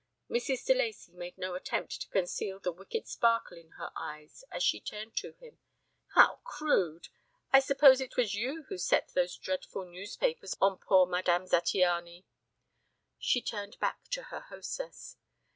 [0.31, 0.65] Mrs.
[0.65, 4.81] de Lacey made no attempt to conceal the wicked sparkle in her eyes as she
[4.81, 5.59] turned to him.
[6.15, 7.09] "How crude!
[7.51, 12.25] I suppose it was you who set those dreadful newspapers on poor Madame Zattiany."
[13.19, 15.17] She turned back to her hostess.